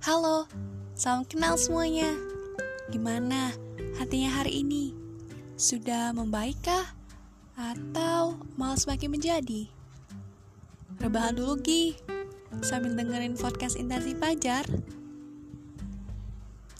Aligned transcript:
Salam 0.00 1.28
kenal 1.28 1.60
semuanya. 1.60 2.08
Gimana 2.88 3.52
hatinya 4.00 4.32
hari 4.32 4.64
ini? 4.64 4.96
Sudah 5.60 6.16
membaikkah? 6.16 6.96
Atau 7.52 8.40
malah 8.56 8.80
semakin 8.80 9.12
menjadi? 9.12 9.68
Rebahan 11.04 11.36
dulu 11.36 11.60
Gi, 11.60 12.00
sambil 12.64 12.96
dengerin 12.96 13.36
podcast 13.36 13.76
Intensif 13.76 14.16
Fajar. 14.16 14.64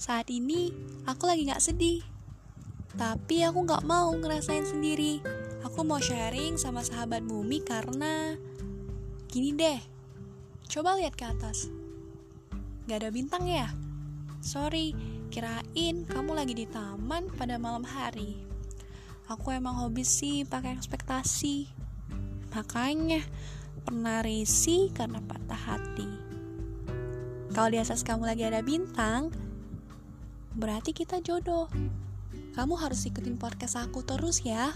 Saat 0.01 0.33
ini, 0.33 0.73
aku 1.05 1.29
lagi 1.29 1.45
gak 1.45 1.61
sedih. 1.61 2.01
Tapi 2.97 3.45
aku 3.45 3.69
gak 3.69 3.85
mau 3.85 4.17
ngerasain 4.17 4.65
sendiri. 4.65 5.21
Aku 5.69 5.85
mau 5.85 6.01
sharing 6.01 6.57
sama 6.57 6.81
sahabat 6.81 7.21
bumi 7.21 7.61
karena... 7.61 8.41
Gini 9.29 9.53
deh, 9.53 9.77
coba 10.73 10.97
lihat 10.97 11.21
ke 11.21 11.29
atas. 11.29 11.80
Gak 12.91 13.07
ada 13.07 13.15
bintang 13.15 13.47
ya? 13.47 13.71
Sorry, 14.43 14.99
kirain 15.31 16.03
kamu 16.11 16.35
lagi 16.35 16.59
di 16.59 16.67
taman 16.67 17.31
pada 17.39 17.55
malam 17.55 17.87
hari. 17.87 18.43
Aku 19.31 19.55
emang 19.55 19.79
hobi 19.79 20.03
sih 20.03 20.43
pakai 20.43 20.75
ekspektasi. 20.75 21.71
Makanya 22.51 23.23
pernah 23.87 24.27
risih 24.27 24.91
karena 24.91 25.23
patah 25.23 25.63
hati. 25.71 26.11
Kalau 27.55 27.71
di 27.71 27.79
atas 27.79 28.03
kamu 28.03 28.27
lagi 28.27 28.43
ada 28.43 28.59
bintang, 28.59 29.31
berarti 30.59 30.91
kita 30.91 31.23
jodoh. 31.23 31.71
Kamu 32.59 32.75
harus 32.75 33.07
ikutin 33.07 33.39
podcast 33.39 33.79
aku 33.79 34.03
terus 34.03 34.43
ya. 34.43 34.75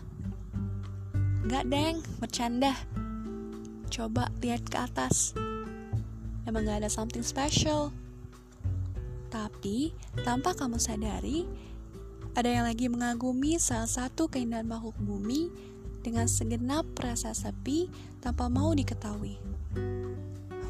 Gak 1.51 1.67
deng, 1.67 1.99
bercanda. 2.23 2.79
Coba 3.91 4.31
lihat 4.39 4.71
ke 4.71 4.79
atas. 4.79 5.35
Emang 6.47 6.63
gak 6.63 6.87
ada 6.87 6.91
something 6.95 7.27
special. 7.27 7.91
Tapi, 9.35 9.91
tanpa 10.23 10.55
kamu 10.55 10.79
sadari, 10.79 11.43
ada 12.39 12.47
yang 12.47 12.71
lagi 12.71 12.87
mengagumi 12.87 13.59
salah 13.59 13.91
satu 13.91 14.31
keindahan 14.31 14.63
makhluk 14.63 14.95
bumi 15.03 15.51
dengan 16.07 16.31
segenap 16.31 16.87
rasa 17.03 17.35
sepi 17.35 17.91
tanpa 18.23 18.47
mau 18.47 18.71
diketahui. 18.71 19.35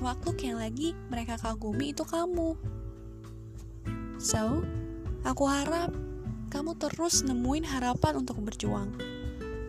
Makhluk 0.00 0.40
yang 0.40 0.56
lagi 0.64 0.96
mereka 1.12 1.36
kagumi 1.36 1.92
itu 1.92 2.08
kamu. 2.08 2.56
So, 4.16 4.64
aku 5.28 5.44
harap 5.44 5.92
kamu 6.48 6.72
terus 6.80 7.20
nemuin 7.20 7.68
harapan 7.68 8.24
untuk 8.24 8.40
berjuang. 8.40 8.96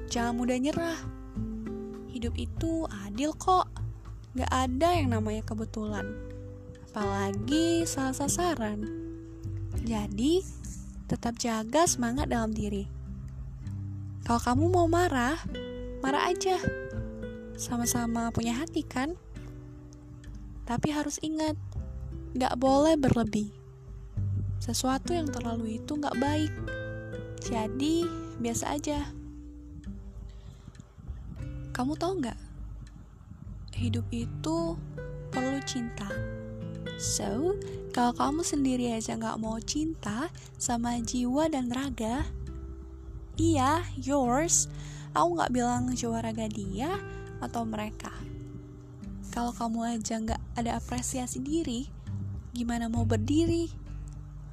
Jangan 0.07 0.39
mudah 0.39 0.55
nyerah. 0.55 0.99
Hidup 2.15 2.31
itu 2.39 2.87
adil 3.03 3.35
kok. 3.35 3.67
Gak 4.39 4.51
ada 4.51 4.95
yang 4.95 5.11
namanya 5.11 5.43
kebetulan 5.43 6.34
apalagi 6.95 7.83
salah 7.83 8.15
sasaran. 8.15 8.87
Jadi, 9.83 10.39
tetap 11.11 11.35
jaga 11.35 11.83
semangat 11.91 12.31
dalam 12.31 12.55
diri. 12.55 12.87
Kalau 14.23 14.39
kamu 14.39 14.71
mau 14.71 14.87
marah, 14.87 15.35
marah 15.99 16.31
aja. 16.31 16.55
Sama-sama 17.59 18.31
punya 18.31 18.55
hati 18.55 18.87
kan? 18.87 19.11
Tapi 20.63 20.95
harus 20.95 21.19
ingat, 21.19 21.59
gak 22.31 22.55
boleh 22.63 22.95
berlebih. 22.95 23.51
Sesuatu 24.63 25.11
yang 25.11 25.27
terlalu 25.27 25.83
itu 25.83 25.99
gak 25.99 26.15
baik. 26.15 26.55
Jadi, 27.43 28.07
biasa 28.39 28.71
aja. 28.71 29.03
Kamu 31.75 31.99
tahu 31.99 32.23
gak? 32.23 32.39
Hidup 33.75 34.07
itu 34.15 34.79
perlu 35.27 35.59
cinta. 35.67 36.07
So, 36.95 37.59
kalau 37.91 38.15
kamu 38.15 38.41
sendiri 38.47 38.95
aja 38.95 39.19
gak 39.19 39.39
mau 39.43 39.59
cinta 39.59 40.31
sama 40.55 40.95
jiwa 41.03 41.51
dan 41.51 41.67
raga, 41.67 42.23
iya, 43.35 43.83
yours. 43.99 44.71
Aku 45.11 45.35
gak 45.35 45.51
bilang 45.51 45.91
jiwa 45.91 46.23
raga 46.23 46.47
dia 46.47 46.95
atau 47.43 47.67
mereka. 47.67 48.11
Kalau 49.35 49.51
kamu 49.51 49.99
aja 49.99 50.23
gak 50.23 50.39
ada 50.55 50.79
apresiasi 50.79 51.43
diri, 51.43 51.91
gimana 52.55 52.87
mau 52.87 53.03
berdiri 53.03 53.67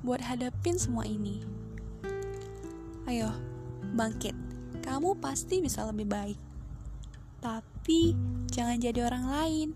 buat 0.03 0.19
hadapin 0.19 0.74
semua 0.74 1.06
ini? 1.06 1.38
Ayo, 3.06 3.30
bangkit. 3.94 4.34
Kamu 4.82 5.14
pasti 5.22 5.62
bisa 5.62 5.86
lebih 5.86 6.10
baik. 6.10 6.38
Tapi, 7.38 8.19
jangan 8.50 8.82
jadi 8.82 9.06
orang 9.06 9.26
lain 9.30 9.69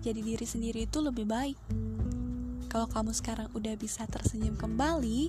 jadi 0.00 0.20
diri 0.24 0.46
sendiri 0.48 0.88
itu 0.88 0.98
lebih 1.04 1.28
baik. 1.28 1.60
Kalau 2.72 2.88
kamu 2.88 3.12
sekarang 3.12 3.52
udah 3.52 3.76
bisa 3.76 4.08
tersenyum 4.08 4.56
kembali, 4.56 5.28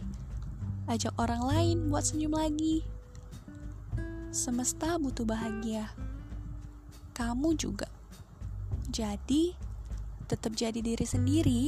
ajak 0.87 1.11
orang 1.19 1.43
lain 1.43 1.77
buat 1.91 2.07
senyum 2.07 2.39
lagi. 2.39 2.87
Semesta 4.31 4.95
butuh 4.95 5.27
bahagia. 5.27 5.91
Kamu 7.11 7.51
juga. 7.59 7.91
Jadi, 8.87 9.51
tetap 10.31 10.55
jadi 10.55 10.79
diri 10.79 11.03
sendiri 11.03 11.63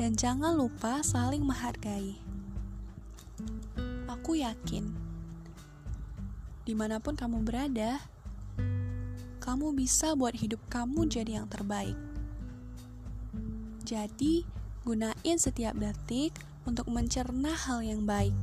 dan 0.00 0.16
jangan 0.16 0.56
lupa 0.56 1.04
saling 1.04 1.44
menghargai. 1.44 2.16
Aku 4.08 4.40
yakin, 4.40 4.96
di 6.64 6.72
mana 6.72 6.96
pun 7.04 7.12
kamu 7.12 7.44
berada, 7.44 8.00
kamu 9.44 9.76
bisa 9.76 10.16
buat 10.16 10.32
hidup 10.32 10.58
kamu 10.72 11.04
jadi 11.12 11.44
yang 11.44 11.46
terbaik. 11.52 12.15
Jadi, 13.86 14.42
gunain 14.82 15.38
setiap 15.38 15.78
detik 15.78 16.34
untuk 16.66 16.90
mencerna 16.90 17.54
hal 17.54 17.86
yang 17.86 18.02
baik. 18.02 18.34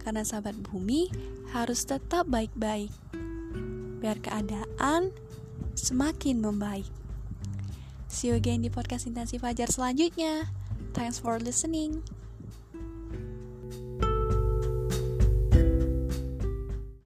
Karena 0.00 0.24
sahabat 0.24 0.56
bumi 0.64 1.12
harus 1.52 1.84
tetap 1.84 2.24
baik-baik. 2.24 2.88
Biar 4.00 4.16
keadaan 4.16 5.12
semakin 5.76 6.40
membaik. 6.40 6.88
See 8.08 8.32
you 8.32 8.40
again 8.40 8.64
di 8.64 8.72
podcast 8.72 9.04
Intensif 9.04 9.44
Fajar 9.44 9.68
selanjutnya. 9.68 10.48
Thanks 10.96 11.20
for 11.20 11.36
listening. 11.36 12.00